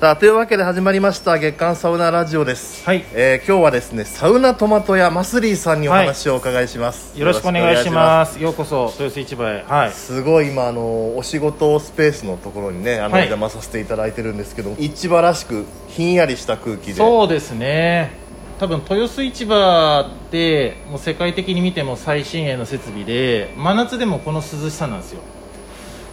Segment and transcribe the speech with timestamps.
[0.00, 3.04] さあというわけで始まりました月刊サウナラジオです、はい。
[3.12, 8.40] えー今日はですねサウナトマト屋マスリーさんにお話をお伺いします、よろしくお願いします。
[8.40, 9.62] ようこそ豊洲市場へ。
[9.68, 9.92] はい。
[9.92, 13.24] すごい今あのお仕事スペースのところにねあの、はい。
[13.24, 16.94] お邪魔させていただいてるんですけど市場らしくひんやりした空気で。
[16.94, 18.12] そうですね。
[18.58, 25.20] 多分豊洲市場ってもう世界的に見ても最新鋭の設備で真夏でもこの涼しさなんですよ。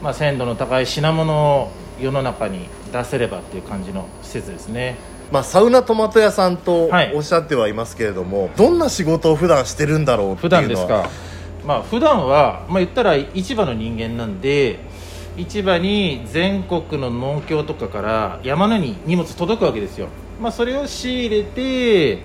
[0.04, 4.96] まあ鮮度の高い品物を世の中に出せればっていう感じの施設ですね。
[5.32, 7.14] まあ、サウナトマト屋さんとはい。
[7.14, 10.62] おっしゃってはいますけれども、どんな仕事を普段してるんだろうっていう普のは。
[10.62, 11.10] 段ですか。
[11.66, 14.80] まあ普段はまあ言ったら市場の人間なんで
[15.38, 20.08] 市場に全国の農協とかから山のに荷物届くわけですよ。
[20.42, 22.24] まあそれを仕入れて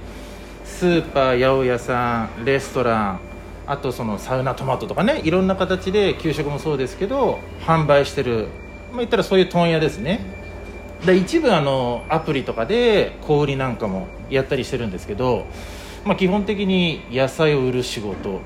[0.64, 3.20] スーパー八百屋さんレストラン
[3.66, 8.48] あとそのサウナトマトとかねいろんな形で給食もそうですけど販売してる
[8.92, 10.20] まあ言ったらそういう問屋ですね。
[11.04, 15.46] で一部あのアプリとかで小売りなんかもやったりしてるんですけど、
[16.04, 18.40] まあ、基本的に野菜を売る仕事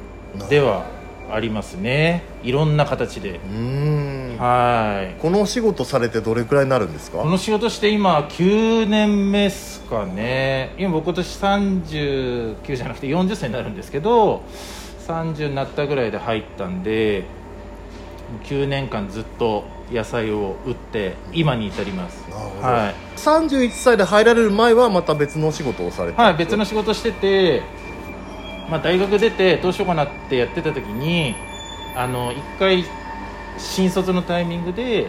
[0.49, 0.87] では
[1.31, 2.23] ありますね。
[2.43, 3.33] いろんな形で。
[3.33, 4.39] うーん。
[4.39, 5.21] はい。
[5.21, 7.19] このお仕事されてどれくらいになるんですか？
[7.19, 10.75] この仕事して今9年目っすかね。
[10.79, 14.43] 今僕今年39じゃなくて40歳になるんですけど
[15.09, 17.25] 30になったぐらいで入ったんで
[18.45, 22.25] 9年間ずっと野菜を売って今に至ります。
[22.31, 23.19] はい。
[23.19, 27.63] 31歳で入られる前はまた別のお仕事をされてはい、別の仕事してて、
[28.69, 31.35] まあ、大学出てどうしようかなってやってた時に
[31.95, 32.85] あの一回
[33.59, 35.09] 新卒のタイミングで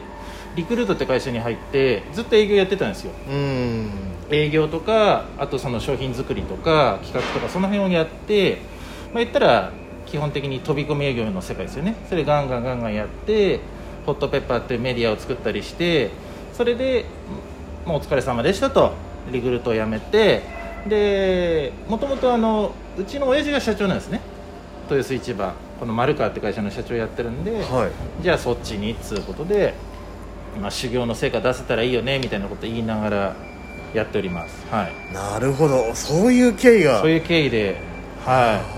[0.56, 3.12] リクルートって会社に入ってずっと営業やってたんですよ。
[3.28, 3.92] うーん。
[4.30, 8.58] 営業とかあとその商品作りとか企画とかその辺をやって、
[9.14, 9.72] まあ、言ったら
[10.08, 11.95] 基本的に飛び込み営業の世界ですよね。
[12.09, 13.59] それガンガンガンガンやって
[14.05, 16.11] ホットペッパーっていうメディアを作ったりして
[16.53, 17.05] それで、
[17.86, 18.94] まあ、お疲れ様でしたと。
[19.31, 20.41] リクルートを辞めて
[20.88, 24.22] でもともとあのうちの親父が社長なんですね。
[24.89, 25.53] 豊洲市場。
[25.80, 28.23] この丸川って会社の社長やってるんで、はい。
[28.23, 29.73] じゃあそっちにっつうことで、
[30.62, 33.35] まあ、修行の成果出せたらいいよねみたいなこと言いながら
[33.94, 34.66] やっております。
[34.72, 35.13] はい。
[35.13, 35.94] なるほど。
[35.94, 37.01] そういう経緯が。
[37.01, 37.81] そういう経緯で
[38.25, 38.77] はい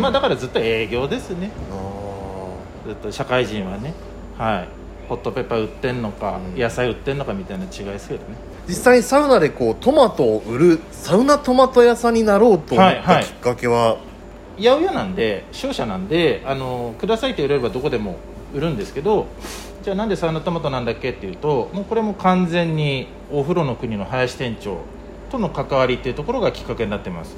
[0.00, 1.50] まあだからずっと営業ですね。
[1.70, 3.94] あずっと社会人はね。
[4.38, 4.68] はい。
[5.08, 6.60] ホットペッパー売ってんのか、うん。
[6.60, 8.36] 野菜売ってんのかみたいな違いですけどね。
[8.66, 13.98] ー実際にサウナでこうトマトを売るサウナトマト屋さんになろうと思ったきっかけは、
[14.56, 18.16] 八百屋なんで商社なんであのくださいって売れればどこでも
[18.54, 19.26] 売るんですけど
[19.82, 24.78] じゃあなんでサウナトマトなんだっけっていうともうこれも完全にお風呂の国の林店長
[25.32, 27.36] との関わりっていうところがきっかけになってます。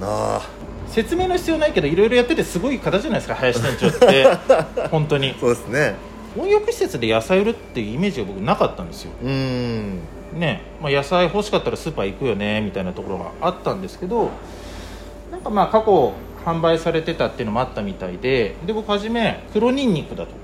[0.89, 4.27] 説明の必要ないけどいろいろやっててすごい方じゃないですか林店長って
[4.91, 5.35] 本当に。
[5.41, 5.95] そうですね。
[6.37, 9.13] 温浴施設で野菜売るっていうイメージが僕なかったんですよ。
[9.23, 10.01] うーん。
[10.35, 14.31] ね、まあ、野菜欲しかったらスーパー行くよねみたいなところがあったんですけど
[15.31, 16.13] なんかまあ過去
[16.45, 20.33] 販売されてたっていうのもあったみたいでで僕はじめ黒ニンニクだと。
[20.33, 20.44] か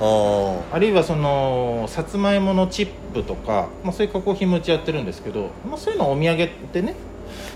[0.00, 6.94] ああるいはそのさつまいものチップとか、まあ、そういう加工品もうちやってるんですけど、まあ、そういうのをお土産ってね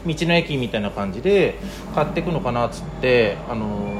[0.06, 1.56] 道の駅みたいな感じで
[1.94, 3.99] 買っていくのかなっつって、あのー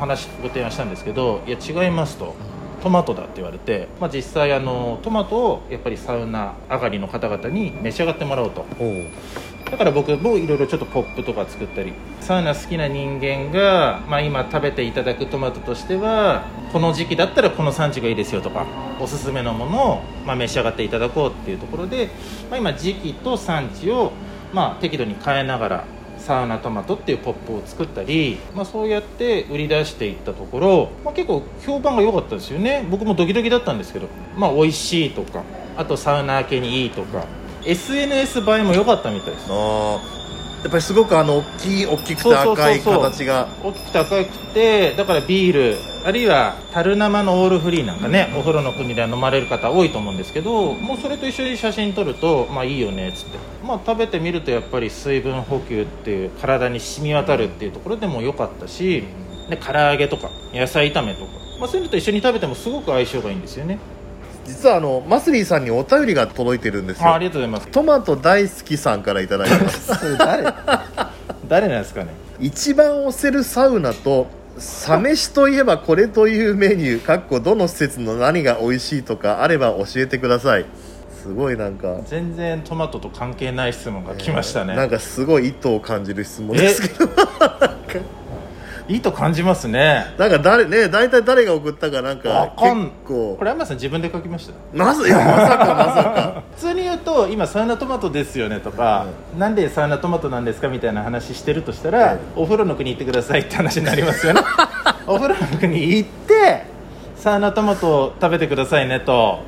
[0.00, 2.34] 話ご提案したんですけどいや違いますと。
[2.82, 8.64] トマトだって言われて、まあ、実際、あのトマトをやっぱりサウナ上がりの方々に召し上がってもらおうと
[9.70, 18.66] だから僕もいろいろちょっとポップとか作ったりサウナ好きな人間が、まあ、今食べていただくトマトとしてはこの時期だったらこの産地がいいですよとか
[19.00, 22.10] おすすめのものを、まあ、召し上がっていただこうっていうところで、
[22.50, 24.12] まあ、今時期と産地を、
[24.52, 25.84] まあ、適度に変えながら
[26.18, 32.86] サウナトマトっていうポップを作ったり、まあ、そうやって売り出していったところ、まあ、結構評判が良かったですよね。
[32.90, 35.42] 僕もドキドキだったんですけど、まあ、美味しいとか
[35.76, 37.24] あとサウナー系にいいとか
[37.64, 39.46] SNS 映えも良かったみたいです。
[39.50, 40.20] ああ
[40.62, 42.64] やっぱりすごくあの大きい大きくてそうそうそうそう。
[42.64, 43.48] 赤い形が。
[43.62, 53.38] 大きくて赤くてだからビールあるいは樽生のオールフリーなんかねお風呂の国では飲まれる方多いと思うんですけどもうそれと一緒に写真撮るとまあいいよねっつって。
[53.64, 59.04] まあ食べてみるとやっぱり水分補給っていう体に染み渡るっていうところでも良かったし
[59.48, 63.78] で唐揚げとか野菜炒めとか、まあ、そういうのと一緒に食べてもすごく相性がいいんですよね
[64.50, 67.08] 実はあのマスリーさんにお便りが届いてるんですよ。
[67.08, 67.68] あありがとうございます。
[67.68, 69.90] トマト大好きさんからいただいてます。
[70.18, 70.52] 誰
[71.48, 72.10] 誰なんですかね。
[72.40, 74.26] 一番推せるサウナと
[74.58, 80.66] サ飯といえばこれというメニューかっこどの施設の何が美味しいとかあれば教えてください。
[81.22, 82.00] すごいなんか。
[82.06, 87.08] 全然トマトと関係ない質問が来ましたね、なんかすごい意図を感じる質問ですけど
[88.90, 90.04] いいと感じますね。
[90.18, 92.74] なんか誰ね大体誰が送ったかなんか結
[93.06, 93.36] 構。
[93.38, 94.52] これ山さん自分で書きました。
[94.74, 96.42] まずいやまさかまさか。
[96.56, 99.06] 普通に言うと今サウナトマトですよねとか、
[99.38, 104.40] なんでサウナトマトなんですかみたいな話してるとしたら、えお風呂の国行ってくださいって話になりますよね。
[105.06, 106.64] お風呂の国行って
[107.14, 109.38] サウナトマトを食べてくださいねと、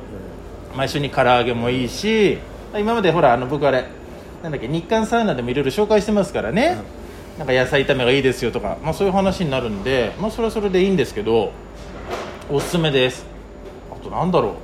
[0.73, 2.37] まあ、一緒に唐揚げもいいし
[2.77, 3.85] 今までほらあの僕あれ
[4.41, 6.77] なんだっけ日韓サウナでもいろいろ紹介してますからね、
[7.37, 11.51] なんか野菜炒めがいいですよとか、まあ、そういう話になるんで、まあ、それはそれでいいんですけど
[12.49, 13.25] おすすめです。
[13.91, 14.55] あとなんだろ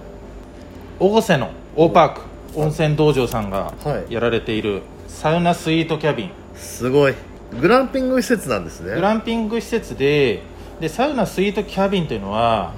[0.99, 1.05] う。
[1.05, 2.21] 越生の大パーク
[2.55, 4.13] 温泉道場さんがはい。
[4.13, 6.31] やられているサウナスイートキャビン。
[6.55, 7.15] すごい。
[7.59, 8.95] グランピング施設なんですね。
[8.95, 10.43] グランピング施設で
[10.79, 12.73] でサウナスイートキャビンというのは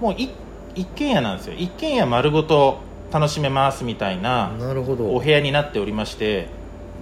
[0.00, 0.30] もうい
[0.74, 1.54] 一軒家なんですよ。
[1.58, 2.78] 一軒家丸ごと
[3.10, 5.14] 楽しめますみたいななるほど。
[5.14, 6.48] お部屋になっておりまして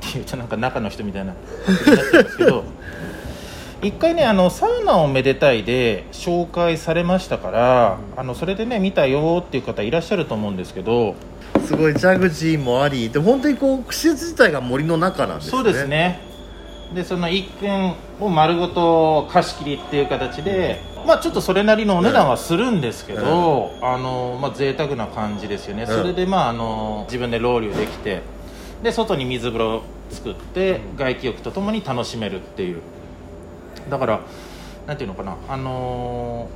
[0.06, 1.32] っていうとなんか中の人みたいな。
[1.32, 2.64] ってるんですけど
[3.82, 11.14] 一回ねあのサウナをめでたいで紹介されましたからあのそれでね見たよっていう方いらっしゃると思うんですけど
[11.64, 15.50] すごいジャグジーもありで本当にこう施設自体が森の中なんですね。
[15.50, 16.20] そうですね。
[16.94, 25.86] でその一軒を丸ごと貸し切りっていう形で、まあちょっとそれなりのお値段はするんですけど、あのまあ贅沢な感じですよね、ん。
[25.86, 28.22] それでまああの自分でロウリュできて
[28.82, 32.80] で外に水風呂作って外気浴とともに楽しめるっていう。
[33.88, 34.20] だから
[34.86, 36.48] なんていうのかなあの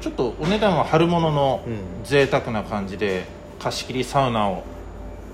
[0.00, 2.04] ーちょっとお値段は張るもののうん。
[2.04, 3.24] 贅沢な感じで
[3.58, 4.62] 貸し切りサウナを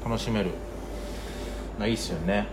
[0.04, 0.50] 楽しめる。
[1.78, 2.46] のいいっすよね。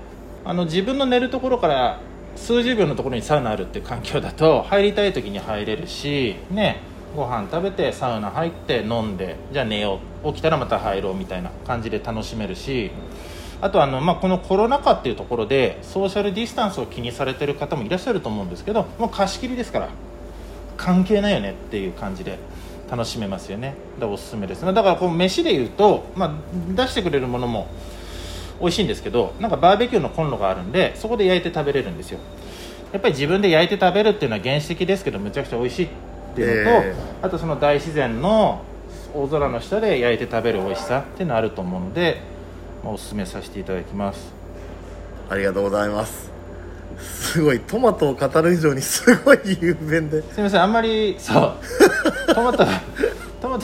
[0.43, 1.99] あの自分の寝るところから
[2.35, 6.79] 数十秒のところにサウナあるって環境だと入りたい時に入れるしね
[7.17, 10.27] ご飯食べてサウナ入って飲んでじゃあ寝よう。
[10.27, 12.91] 起きたらまた入ろうみたいな感じで楽しめるし
[13.59, 19.89] あとあの、まあ、このコロナ禍っていうところでソーシャルディスタンスを気にされてる方もいらっしゃると思うんですけどもう貸し切りですから
[20.75, 22.37] 関係ないよねっていう感じで
[22.91, 23.73] 楽しめますよね。
[23.95, 24.63] だからおすすめです。
[24.63, 26.31] だからこう飯で言うと、まあ、
[26.75, 27.67] 出してくれるものも
[28.59, 32.19] 美味しいんですけどなんかバーベキューのコンロがあるんでそこで焼いて食べれるんですよ。
[32.93, 35.87] やっぱり自分で焼いて食べるっていうのは原始的ですけどむちゃくちゃ美味しい。
[36.37, 38.61] っていうのと、えあとその大自然の
[39.13, 42.21] 大空の下で焼いて食べる美味しさっていうのがあると思うので、
[42.83, 44.33] まあ、おすすめさせていただきます。
[45.29, 46.31] ありがとうございます。
[46.99, 50.21] すごいトマトを語る以上にすごい有名で。
[50.21, 52.33] すみませんあんまりそう。
[52.33, 52.65] トマト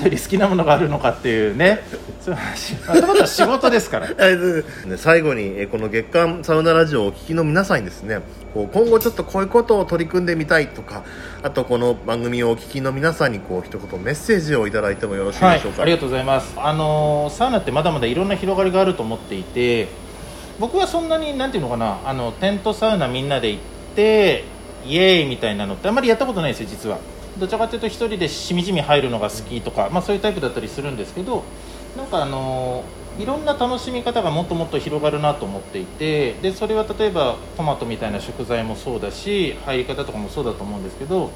[0.01, 1.81] より好きなものがあるのかっていうね。
[2.19, 2.75] そういう話、
[3.19, 4.07] ま仕事ですから。
[4.97, 8.19] 最後にえーこの月刊サウナラジオをお聞きの皆さんにですね
[8.53, 11.03] こう今後ちょっとこういうことを取り組んでみたいとか
[11.41, 16.53] あとこの番組をお聞きの皆さんにこう一言メッセージをいただいてもよろしいはいでしょうか、ありがとうございます。
[16.57, 19.87] あのーサウナってまだまだいろんな広がりがあると思っていて
[20.59, 23.61] 僕はそんなになんていうのかなあのテントサウナみんなで行っ
[23.95, 24.43] て
[24.85, 26.99] イエーイみたいなのってあんまりやったことないんですよ実は
[27.37, 31.43] どちらかというと一人でしみじみ入るのが好きとか、まあ、そういうタイプだったりするんですけど
[31.97, 32.83] なんかあの
[33.19, 41.31] いろんな楽しみ方がもっともっと広がるなと思っていてでそれは例えばトマトみたいな食材もそうだし入り方とかもそうだと思うんですけど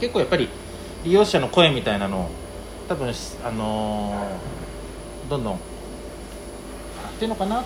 [0.00, 0.48] 結構やっぱり
[1.04, 2.30] 利用者の声みたいなの
[2.88, 3.12] 多分
[3.44, 4.28] あの
[5.30, 5.52] どんどん
[7.02, 7.64] なんていうのかな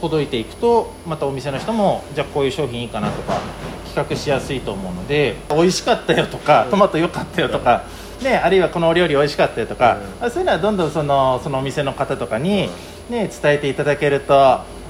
[0.00, 3.40] 届いていくとまたお店の人もじゃあこういう商品いいかなとか
[3.86, 7.84] 企画しやすいと思うので美味しかったよとかトマト良かったよとか、
[8.22, 12.68] ね、あるいはこのお料理美味しかったよとか、あそういうのはどんどんそのそのお店の方とかに、
[13.08, 14.34] ね、伝えていただけると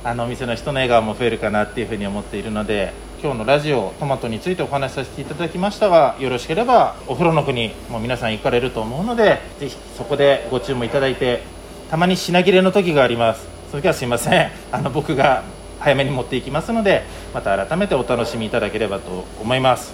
[0.06, 2.92] あのお店の人の笑顔も増えるかなっていうふうに思っているので
[3.22, 11.42] 今日のラジオトマトについてお話しさせていただきましたがよろしければお風呂の国も皆さん行かれると思うのでぜひそこでご注文いただいて
[11.90, 14.50] たまに品切れの時がありますその時はすいません。
[14.70, 15.42] あの僕が
[15.80, 17.02] 早めに持っていきますので
[17.34, 19.92] また改めてお楽しみいただければと思います。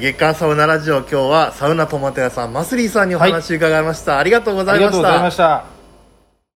[0.00, 5.77] 月刊サウナラジオ今日はサウナトマト屋さんマスリーさんにお話伺いました、ありがとうございましありがとうございたました